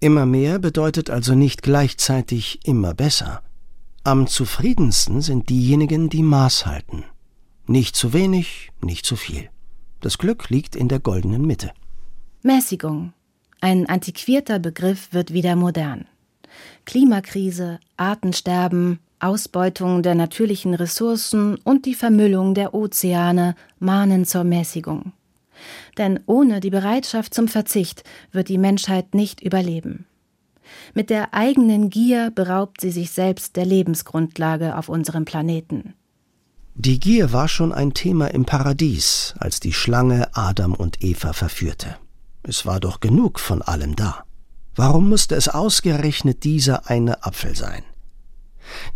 Immer 0.00 0.26
mehr 0.26 0.58
bedeutet 0.58 1.10
also 1.10 1.34
nicht 1.34 1.62
gleichzeitig 1.62 2.60
immer 2.64 2.94
besser. 2.94 3.42
Am 4.04 4.26
zufriedensten 4.26 5.20
sind 5.20 5.48
diejenigen, 5.48 6.08
die 6.08 6.22
Maß 6.22 6.66
halten. 6.66 7.04
Nicht 7.66 7.96
zu 7.96 8.12
wenig, 8.12 8.70
nicht 8.82 9.06
zu 9.06 9.16
viel. 9.16 9.48
Das 10.00 10.18
Glück 10.18 10.50
liegt 10.50 10.76
in 10.76 10.88
der 10.88 11.00
goldenen 11.00 11.46
Mitte. 11.46 11.72
Mäßigung. 12.42 13.14
Ein 13.62 13.88
antiquierter 13.88 14.58
Begriff 14.58 15.08
wird 15.12 15.32
wieder 15.32 15.56
modern. 15.56 16.06
Klimakrise, 16.84 17.80
Artensterben, 17.96 18.98
Ausbeutung 19.20 20.02
der 20.02 20.14
natürlichen 20.14 20.74
Ressourcen 20.74 21.56
und 21.64 21.86
die 21.86 21.94
Vermüllung 21.94 22.54
der 22.54 22.74
Ozeane 22.74 23.54
mahnen 23.78 24.24
zur 24.24 24.44
Mäßigung. 24.44 25.12
Denn 25.96 26.20
ohne 26.26 26.60
die 26.60 26.70
Bereitschaft 26.70 27.32
zum 27.32 27.48
Verzicht 27.48 28.04
wird 28.32 28.48
die 28.48 28.58
Menschheit 28.58 29.14
nicht 29.14 29.40
überleben. 29.40 30.06
Mit 30.94 31.10
der 31.10 31.34
eigenen 31.34 31.90
Gier 31.90 32.30
beraubt 32.30 32.80
sie 32.80 32.90
sich 32.90 33.10
selbst 33.10 33.56
der 33.56 33.66
Lebensgrundlage 33.66 34.76
auf 34.76 34.88
unserem 34.88 35.24
Planeten. 35.24 35.94
Die 36.74 36.98
Gier 36.98 37.32
war 37.32 37.48
schon 37.48 37.72
ein 37.72 37.94
Thema 37.94 38.26
im 38.28 38.44
Paradies, 38.44 39.34
als 39.38 39.60
die 39.60 39.72
Schlange 39.72 40.28
Adam 40.34 40.74
und 40.74 41.04
Eva 41.04 41.32
verführte. 41.32 41.96
Es 42.42 42.66
war 42.66 42.80
doch 42.80 43.00
genug 43.00 43.38
von 43.38 43.62
allem 43.62 43.94
da. 43.94 44.24
Warum 44.76 45.08
musste 45.08 45.34
es 45.36 45.48
ausgerechnet 45.48 46.44
dieser 46.44 46.90
eine 46.90 47.24
Apfel 47.24 47.54
sein? 47.54 47.84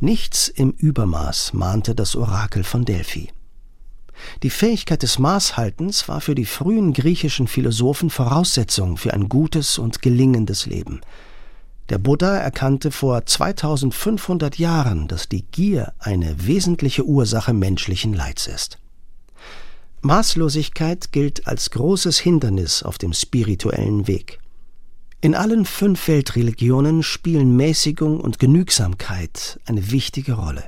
Nichts 0.01 0.49
im 0.49 0.71
Übermaß 0.71 1.53
mahnte 1.53 1.95
das 1.95 2.17
Orakel 2.17 2.65
von 2.65 2.85
Delphi. 2.85 3.31
Die 4.43 4.51
Fähigkeit 4.51 5.03
des 5.03 5.21
Maßhaltens 5.21 6.09
war 6.09 6.21
für 6.21 6.35
die 6.35 6.47
frühen 6.47 6.93
griechischen 6.93 7.47
Philosophen 7.47 8.11
Voraussetzung 8.11 8.97
für 8.97 9.15
ein 9.15 9.29
gutes 9.29 9.79
und 9.79 10.03
gelingendes 10.03 10.67
Leben. 10.67 11.01
Der 11.89 11.99
Buddha 11.99 12.37
erkannte 12.37 12.91
vor 12.91 13.25
2500 13.25 14.59
Jahren, 14.59 15.09
dass 15.09 15.29
die 15.29 15.43
Gier 15.43 15.95
eine 15.99 16.47
wesentliche 16.47 17.05
Ursache 17.05 17.55
menschlichen 17.55 18.13
Leids 18.13 18.47
ist. 18.47 18.79
Maßlosigkeit 20.03 21.13
gilt 21.13 21.47
als 21.47 21.71
großes 21.71 22.19
Hindernis 22.19 22.83
auf 22.83 22.99
dem 22.99 23.13
spirituellen 23.13 24.07
Weg. 24.07 24.39
In 25.21 25.35
allen 25.35 25.65
fünf 25.65 26.07
Weltreligionen 26.07 27.03
spielen 27.03 27.57
Mäßigung 27.57 28.21
und 28.21 28.39
Genügsamkeit 28.39 29.59
eine 29.67 29.91
wichtige 29.91 30.35
Rolle. 30.35 30.63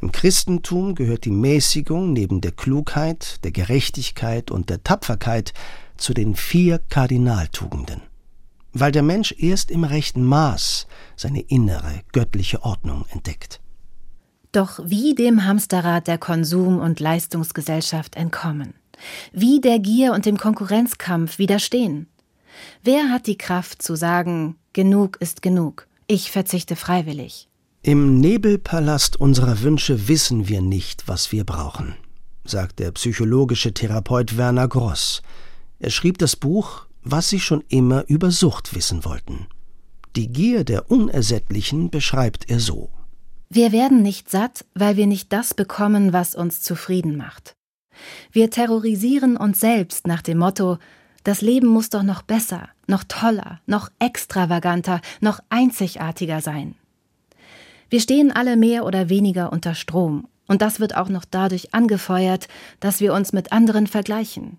Im 0.00 0.10
Christentum 0.10 0.94
gehört 0.94 1.26
die 1.26 1.30
Mäßigung 1.30 2.14
neben 2.14 2.40
der 2.40 2.52
Klugheit, 2.52 3.44
der 3.44 3.52
Gerechtigkeit 3.52 4.50
und 4.50 4.70
der 4.70 4.82
Tapferkeit 4.82 5.52
zu 5.98 6.14
den 6.14 6.34
vier 6.34 6.80
Kardinaltugenden. 6.88 8.00
Weil 8.72 8.90
der 8.90 9.02
Mensch 9.02 9.34
erst 9.36 9.70
im 9.70 9.84
rechten 9.84 10.24
Maß 10.24 10.86
seine 11.14 11.42
innere 11.42 12.00
göttliche 12.12 12.62
Ordnung 12.62 13.04
entdeckt. 13.10 13.60
Doch 14.52 14.80
wie 14.82 15.14
dem 15.14 15.44
Hamsterrad 15.44 16.06
der 16.06 16.16
Konsum- 16.16 16.78
und 16.80 17.00
Leistungsgesellschaft 17.00 18.16
entkommen? 18.16 18.72
Wie 19.32 19.60
der 19.60 19.78
Gier 19.78 20.14
und 20.14 20.24
dem 20.24 20.38
Konkurrenzkampf 20.38 21.36
widerstehen? 21.36 22.06
Wer 22.82 23.10
hat 23.10 23.26
die 23.26 23.38
Kraft 23.38 23.82
zu 23.82 23.96
sagen, 23.96 24.56
genug 24.72 25.16
ist 25.20 25.42
genug, 25.42 25.86
ich 26.06 26.30
verzichte 26.30 26.76
freiwillig? 26.76 27.48
Im 27.82 28.18
Nebelpalast 28.18 29.20
unserer 29.20 29.60
Wünsche 29.60 30.08
wissen 30.08 30.48
wir 30.48 30.62
nicht, 30.62 31.06
was 31.06 31.32
wir 31.32 31.44
brauchen. 31.44 31.96
sagt 32.44 32.78
der 32.78 32.92
psychologische 32.92 33.72
Therapeut 33.72 34.36
Werner 34.36 34.68
Gross. 34.68 35.22
Er 35.78 35.90
schrieb 35.90 36.18
das 36.18 36.36
Buch 36.36 36.86
Was 37.02 37.28
Sie 37.28 37.40
schon 37.40 37.62
immer 37.68 38.04
über 38.08 38.30
Sucht 38.30 38.74
wissen 38.74 39.04
wollten. 39.04 39.46
Die 40.16 40.28
Gier 40.28 40.64
der 40.64 40.90
Unersättlichen 40.90 41.90
beschreibt 41.90 42.48
er 42.48 42.60
so. 42.60 42.90
Wir 43.50 43.72
werden 43.72 44.02
nicht 44.02 44.30
satt, 44.30 44.64
weil 44.74 44.96
wir 44.96 45.06
nicht 45.06 45.32
das 45.32 45.54
bekommen, 45.54 46.12
was 46.12 46.34
uns 46.34 46.62
zufrieden 46.62 47.16
macht. 47.16 47.54
Wir 48.32 48.50
terrorisieren 48.50 49.36
uns 49.36 49.60
selbst 49.60 50.06
nach 50.06 50.22
dem 50.22 50.38
Motto, 50.38 50.78
das 51.24 51.40
Leben 51.40 51.66
muss 51.66 51.90
doch 51.90 52.02
noch 52.02 52.22
besser, 52.22 52.68
noch 52.86 53.04
toller, 53.04 53.60
noch 53.66 53.90
extravaganter, 53.98 55.00
noch 55.20 55.40
einzigartiger 55.48 56.40
sein. 56.40 56.76
Wir 57.90 58.00
stehen 58.00 58.30
alle 58.30 58.56
mehr 58.56 58.84
oder 58.84 59.08
weniger 59.08 59.52
unter 59.52 59.74
Strom, 59.74 60.28
und 60.46 60.62
das 60.62 60.80
wird 60.80 60.96
auch 60.96 61.08
noch 61.08 61.24
dadurch 61.24 61.74
angefeuert, 61.74 62.48
dass 62.80 63.00
wir 63.00 63.14
uns 63.14 63.32
mit 63.32 63.52
anderen 63.52 63.86
vergleichen. 63.86 64.58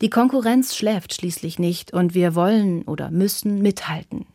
Die 0.00 0.10
Konkurrenz 0.10 0.76
schläft 0.76 1.14
schließlich 1.14 1.58
nicht, 1.58 1.92
und 1.92 2.14
wir 2.14 2.34
wollen 2.34 2.82
oder 2.82 3.10
müssen 3.10 3.60
mithalten. 3.60 4.26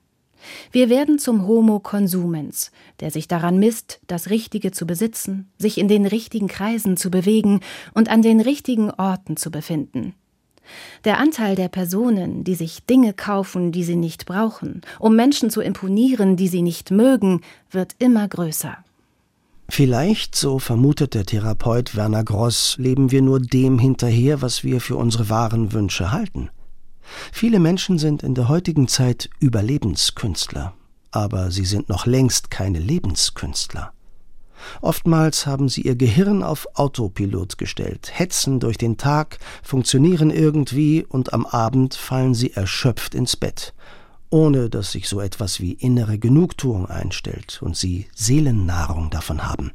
Wir 0.72 0.90
werden 0.90 1.20
zum 1.20 1.48
Homo 1.48 1.80
consumens, 1.80 2.72
der 3.00 3.12
sich 3.12 3.28
daran 3.28 3.60
misst, 3.60 4.00
das 4.08 4.30
Richtige 4.30 4.72
zu 4.72 4.88
besitzen, 4.88 5.52
sich 5.58 5.78
in 5.78 5.88
den 5.88 6.06
richtigen 6.06 6.48
Kreisen 6.48 6.98
zu 6.98 7.12
bewegen 7.12 7.60
und 7.94 8.10
an 8.10 8.22
den 8.22 8.40
richtigen 8.40 8.90
Orten 8.92 9.38
zu 9.38 9.52
befinden. 9.52 10.14
Der 11.04 11.18
Anteil 11.18 11.56
der 11.56 11.70
Personen, 11.70 12.44
die 12.44 12.56
sich 12.56 12.86
Dinge 12.86 13.14
kaufen, 13.14 13.72
die 13.72 13.84
sie 13.84 13.96
nicht 13.96 14.26
brauchen, 14.26 14.82
um 15.00 15.16
Menschen 15.16 15.50
zu 15.50 15.62
imponieren, 15.62 16.36
die 16.36 16.48
sie 16.48 16.62
nicht 16.62 16.92
mögen, 16.92 17.42
wird 17.72 17.96
immer 18.00 18.28
größer. 18.28 18.78
Vielleicht, 19.70 20.36
so 20.36 20.58
vermutet 20.58 21.14
der 21.14 21.26
Therapeut 21.26 21.96
Werner 21.96 22.24
Gross, 22.24 22.76
leben 22.80 23.12
wir 23.12 23.22
nur 23.22 23.40
dem 23.40 23.78
hinterher, 23.78 24.42
was 24.42 24.64
wir 24.64 24.82
für 24.82 24.96
unsere 24.96 25.30
wahren 25.30 25.74
Wünsche 25.74 26.12
halten. 26.12 26.50
Viele 27.32 27.60
Menschen 27.60 28.00
sind 28.00 28.24
in 28.24 28.34
der 28.34 28.50
heutigen 28.50 28.88
Zeit 28.88 29.30
Überlebenskünstler, 29.40 30.74
aber 31.12 31.52
sie 31.52 31.66
sind 31.66 31.88
noch 31.88 32.06
längst 32.06 32.50
keine 32.50 32.80
Lebenskünstler. 32.80 33.94
Oftmals 34.82 35.46
haben 35.46 35.70
sie 35.70 35.82
ihr 35.82 35.96
Gehirn 35.96 36.44
auf 36.44 36.68
Autopilot 36.76 37.58
gestellt, 37.58 38.12
hetzen 38.14 38.60
durch 38.60 38.78
den 38.78 38.98
Tag, 38.98 39.40
funktionieren 39.64 40.30
irgendwie 40.30 41.06
und 41.08 41.34
am 41.34 41.46
Abend 41.46 41.96
fallen 41.96 42.34
sie 42.34 42.54
erschöpft 42.54 43.16
ins 43.16 43.36
Bett, 43.36 43.74
ohne 44.30 44.70
dass 44.70 44.92
sich 44.92 45.08
so 45.08 45.20
etwas 45.22 45.60
wie 45.60 45.74
innere 45.74 46.18
Genugtuung 46.18 46.86
einstellt 46.88 47.62
und 47.62 47.76
sie 47.76 48.08
Seelennahrung 48.16 49.10
davon 49.10 49.48
haben. 49.48 49.72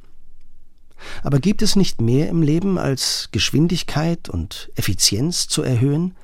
Aber 1.23 1.39
gibt 1.39 1.63
es 1.63 1.77
nicht 1.77 2.01
mehr 2.01 2.29
im 2.29 2.43
Leben 2.43 2.79
als 2.79 3.29
Geschwindigkeit 3.33 4.29
und 4.29 4.71
Effizienz 4.75 5.49
zu 5.49 5.63
erhöhen? 5.63 6.15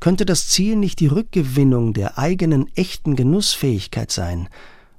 Könnte 0.00 0.26
das 0.26 0.48
Ziel 0.48 0.76
nicht 0.76 1.00
die 1.00 1.06
Rückgewinnung 1.06 1.94
der 1.94 2.18
eigenen 2.18 2.68
echten 2.76 3.16
Genussfähigkeit 3.16 4.10
sein 4.10 4.48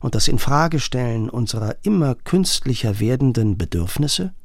und 0.06 0.14
das 0.14 0.28
Infragestellen 0.28 1.32
unserer 1.32 1.78
immer 1.82 2.14
künstlicher 2.14 3.00
werdenden 3.00 3.58
Bedürfnisse? 3.58 4.36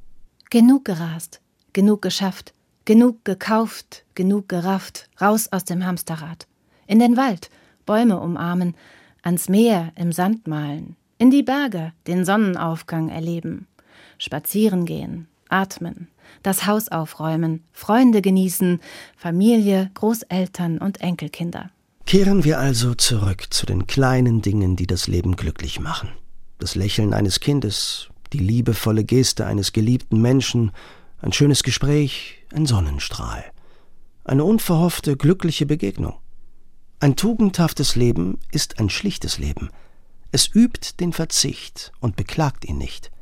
Genug 0.48 0.86
gerast, 0.86 1.42
genug 1.74 2.00
geschafft, 2.00 2.54
genug 2.86 3.26
gekauft, 3.26 4.06
genug 4.14 4.48
gerafft, 4.48 5.10
raus 5.20 5.48
aus 5.52 5.66
dem 5.66 5.84
Hamsterrad. 5.84 6.46
In 6.86 6.98
den 6.98 7.18
Wald, 7.18 7.50
Bäume 7.84 8.18
umarmen, 8.20 8.74
ans 9.20 9.50
Meer 9.50 9.92
im 9.96 10.12
Sand 10.12 10.46
malen, 10.48 10.96
in 11.18 11.30
die 11.30 11.42
Berge 11.42 11.92
den 12.06 12.24
Sonnenaufgang 12.24 13.10
erleben, 13.10 13.66
spazieren 14.16 14.86
gehen, 14.86 15.28
atmen, 15.50 16.08
das 16.42 16.66
Haus 16.66 16.88
aufräumen, 16.88 17.64
Freunde 17.70 18.22
genießen, 18.22 18.80
Familie, 19.14 19.90
Großeltern 19.92 20.78
und 20.78 21.02
Enkelkinder. 21.02 21.70
Kehren 22.10 22.42
wir 22.42 22.58
also 22.58 22.96
zurück 22.96 23.44
zu 23.50 23.66
den 23.66 23.86
kleinen 23.86 24.42
Dingen, 24.42 24.74
die 24.74 24.88
das 24.88 25.06
Leben 25.06 25.36
glücklich 25.36 25.78
machen. 25.78 26.08
Das 26.58 26.74
Lächeln 26.74 27.14
eines 27.14 27.38
Kindes, 27.38 28.08
die 28.32 28.40
liebevolle 28.40 29.04
Geste 29.04 29.46
eines 29.46 29.72
geliebten 29.72 30.20
Menschen, 30.20 30.72
ein 31.20 31.32
schönes 31.32 31.62
Gespräch, 31.62 32.38
ein 32.52 32.66
Sonnenstrahl, 32.66 33.44
eine 34.24 34.42
unverhoffte, 34.42 35.16
glückliche 35.16 35.66
Begegnung. 35.66 36.14
Ein 36.98 37.14
tugendhaftes 37.14 37.94
Leben 37.94 38.40
ist 38.50 38.80
ein 38.80 38.90
schlichtes 38.90 39.38
Leben. 39.38 39.70
Es 40.32 40.52
übt 40.52 40.94
den 40.98 41.12
Verzicht 41.12 41.92
und 42.00 42.16
beklagt 42.16 42.64
ihn 42.64 42.78
nicht. 42.78 43.12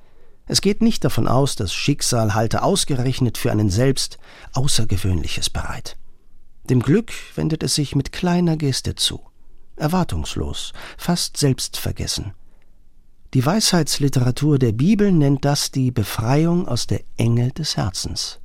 Es 0.46 0.62
geht 0.62 0.80
nicht 0.80 1.04
davon 1.04 1.28
aus, 1.28 1.56
das 1.56 1.74
Schicksal 1.74 2.32
halte 2.32 2.62
ausgerechnet 2.62 3.36
für 3.36 3.52
einen 3.52 3.68
selbst 3.68 4.16
Außergewöhnliches 4.54 5.50
bereit. 5.50 5.98
Dem 6.70 6.80
Glück 6.80 7.12
wendet 7.34 7.62
es 7.62 7.74
sich 7.74 7.94
mit 7.94 8.12
kleiner 8.12 8.58
Geste 8.58 8.94
zu, 8.94 9.20
erwartungslos, 9.76 10.74
fast 10.98 11.38
selbstvergessen. 11.38 12.34
Die 13.32 13.44
Weisheitsliteratur 13.44 14.58
der 14.58 14.72
Bibel 14.72 15.10
nennt 15.10 15.46
das 15.46 15.70
die 15.70 15.90
Befreiung 15.90 16.68
aus 16.68 16.86
der 16.86 17.00
Enge 17.16 17.52
des 17.52 17.78
Herzens. 17.78 18.40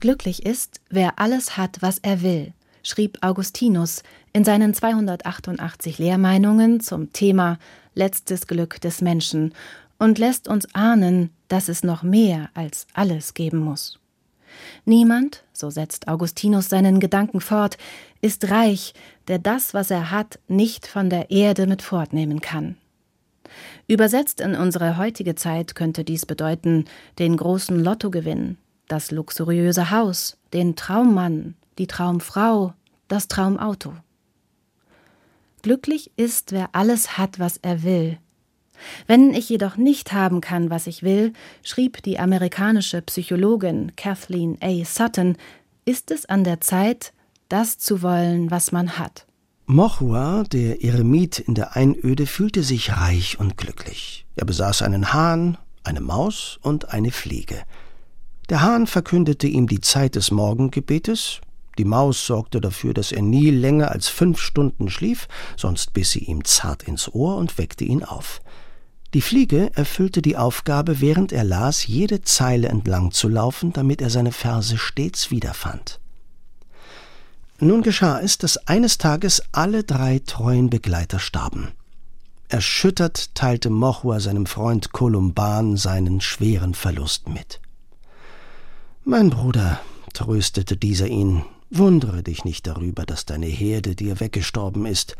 Glücklich 0.00 0.44
ist, 0.44 0.80
wer 0.88 1.20
alles 1.20 1.56
hat, 1.56 1.78
was 1.80 1.98
er 1.98 2.22
will, 2.22 2.54
schrieb 2.82 3.18
Augustinus 3.20 4.02
in 4.32 4.44
seinen 4.44 4.74
288 4.74 5.98
Lehrmeinungen 5.98 6.80
zum 6.80 7.12
Thema 7.12 7.58
Letztes 7.94 8.48
Glück 8.48 8.80
des 8.80 9.00
Menschen 9.00 9.54
und 9.98 10.18
lässt 10.18 10.48
uns 10.48 10.66
ahnen, 10.74 11.30
dass 11.46 11.68
es 11.68 11.84
noch 11.84 12.02
mehr 12.02 12.50
als 12.54 12.88
alles 12.94 13.34
geben 13.34 13.58
muss. 13.58 13.99
Niemand, 14.84 15.44
so 15.52 15.70
setzt 15.70 16.08
Augustinus 16.08 16.68
seinen 16.68 17.00
Gedanken 17.00 17.40
fort, 17.40 17.78
ist 18.20 18.50
reich, 18.50 18.94
der 19.28 19.38
das, 19.38 19.74
was 19.74 19.90
er 19.90 20.10
hat, 20.10 20.38
nicht 20.48 20.86
von 20.86 21.10
der 21.10 21.30
Erde 21.30 21.66
mit 21.66 21.82
fortnehmen 21.82 22.40
kann. 22.40 22.76
Übersetzt 23.86 24.40
in 24.40 24.54
unsere 24.54 24.96
heutige 24.96 25.34
Zeit 25.34 25.74
könnte 25.74 26.04
dies 26.04 26.26
bedeuten 26.26 26.84
den 27.18 27.36
großen 27.36 27.82
Lottogewinn, 27.82 28.56
das 28.88 29.10
luxuriöse 29.10 29.90
Haus, 29.90 30.36
den 30.52 30.76
Traummann, 30.76 31.54
die 31.78 31.86
Traumfrau, 31.86 32.74
das 33.08 33.28
Traumauto. 33.28 33.92
Glücklich 35.62 36.10
ist, 36.16 36.52
wer 36.52 36.70
alles 36.72 37.18
hat, 37.18 37.38
was 37.38 37.58
er 37.58 37.82
will, 37.82 38.18
wenn 39.06 39.34
ich 39.34 39.48
jedoch 39.48 39.76
nicht 39.76 40.12
haben 40.12 40.40
kann, 40.40 40.70
was 40.70 40.86
ich 40.86 41.02
will, 41.02 41.32
schrieb 41.62 42.02
die 42.02 42.18
amerikanische 42.18 43.02
Psychologin 43.02 43.92
Kathleen 43.96 44.58
A. 44.60 44.84
Sutton, 44.84 45.36
ist 45.84 46.10
es 46.10 46.26
an 46.26 46.44
der 46.44 46.60
Zeit, 46.60 47.12
das 47.48 47.78
zu 47.78 48.02
wollen, 48.02 48.50
was 48.50 48.72
man 48.72 48.98
hat. 48.98 49.26
Mochua, 49.66 50.44
der 50.44 50.82
Eremit 50.82 51.38
in 51.38 51.54
der 51.54 51.76
Einöde, 51.76 52.26
fühlte 52.26 52.62
sich 52.62 52.96
reich 52.96 53.38
und 53.38 53.56
glücklich. 53.56 54.26
Er 54.36 54.44
besaß 54.44 54.82
einen 54.82 55.12
Hahn, 55.12 55.58
eine 55.84 56.00
Maus 56.00 56.58
und 56.62 56.92
eine 56.92 57.12
Fliege. 57.12 57.62
Der 58.48 58.62
Hahn 58.62 58.86
verkündete 58.86 59.46
ihm 59.46 59.68
die 59.68 59.80
Zeit 59.80 60.16
des 60.16 60.32
Morgengebetes, 60.32 61.40
die 61.78 61.84
Maus 61.84 62.26
sorgte 62.26 62.60
dafür, 62.60 62.94
dass 62.94 63.12
er 63.12 63.22
nie 63.22 63.50
länger 63.50 63.90
als 63.90 64.08
fünf 64.08 64.40
Stunden 64.40 64.90
schlief, 64.90 65.28
sonst 65.56 65.92
biss 65.92 66.10
sie 66.10 66.24
ihm 66.24 66.44
zart 66.44 66.82
ins 66.82 67.08
Ohr 67.14 67.36
und 67.36 67.56
weckte 67.56 67.84
ihn 67.84 68.02
auf. 68.02 68.42
Die 69.12 69.22
Fliege 69.22 69.72
erfüllte 69.74 70.22
die 70.22 70.36
Aufgabe, 70.36 71.00
während 71.00 71.32
er 71.32 71.42
las, 71.42 71.86
jede 71.86 72.22
Zeile 72.22 72.68
entlang 72.68 73.10
zu 73.10 73.28
laufen, 73.28 73.72
damit 73.72 74.00
er 74.00 74.10
seine 74.10 74.30
Verse 74.30 74.78
stets 74.78 75.30
wiederfand. 75.32 75.98
Nun 77.58 77.82
geschah 77.82 78.20
es, 78.20 78.38
dass 78.38 78.56
eines 78.68 78.98
Tages 78.98 79.42
alle 79.52 79.82
drei 79.82 80.20
treuen 80.24 80.70
Begleiter 80.70 81.18
starben. 81.18 81.72
Erschüttert 82.48 83.34
teilte 83.34 83.68
Mochua 83.68 84.20
seinem 84.20 84.46
Freund 84.46 84.92
Kolumban 84.92 85.76
seinen 85.76 86.20
schweren 86.20 86.74
Verlust 86.74 87.28
mit. 87.28 87.60
Mein 89.04 89.30
Bruder, 89.30 89.80
tröstete 90.14 90.76
dieser 90.76 91.06
ihn, 91.06 91.44
wundere 91.70 92.22
dich 92.22 92.44
nicht 92.44 92.66
darüber, 92.66 93.04
dass 93.04 93.26
deine 93.26 93.46
Herde 93.46 93.94
dir 93.94 94.20
weggestorben 94.20 94.86
ist, 94.86 95.16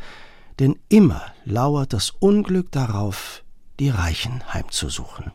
denn 0.59 0.77
immer 0.89 1.21
lauert 1.45 1.93
das 1.93 2.09
Unglück 2.09 2.71
darauf, 2.71 3.43
die 3.81 3.89
Reichen 3.89 4.41
heimzusuchen. 4.53 5.31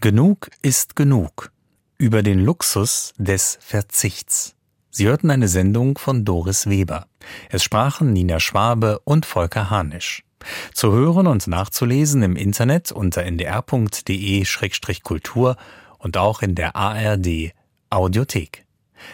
Genug 0.00 0.48
ist 0.62 0.94
genug. 0.94 1.50
Über 1.98 2.22
den 2.22 2.38
Luxus 2.38 3.14
des 3.18 3.58
Verzichts. 3.60 4.54
Sie 4.90 5.08
hörten 5.08 5.32
eine 5.32 5.48
Sendung 5.48 5.98
von 5.98 6.24
Doris 6.24 6.68
Weber. 6.68 7.08
Es 7.48 7.64
sprachen 7.64 8.12
Nina 8.12 8.38
Schwabe 8.38 9.00
und 9.00 9.26
Volker 9.26 9.70
Hanisch. 9.70 10.22
Zu 10.72 10.92
hören 10.92 11.26
und 11.26 11.48
nachzulesen 11.48 12.22
im 12.22 12.36
Internet 12.36 12.92
unter 12.92 13.24
ndr.de-kultur 13.24 15.56
und 15.98 16.16
auch 16.16 16.42
in 16.42 16.54
der 16.54 16.76
ARD 16.76 17.50
Audiothek. 17.90 18.64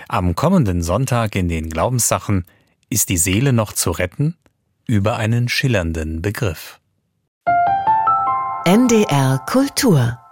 Am 0.06 0.34
kommenden 0.34 0.82
Sonntag 0.82 1.34
in 1.34 1.48
den 1.48 1.70
Glaubenssachen 1.70 2.44
ist 2.90 3.08
die 3.08 3.16
Seele 3.16 3.54
noch 3.54 3.72
zu 3.72 3.90
retten 3.90 4.36
über 4.86 5.16
einen 5.16 5.48
schillernden 5.48 6.20
Begriff. 6.20 6.78
NDR 8.66 9.46
Kultur 9.46 10.25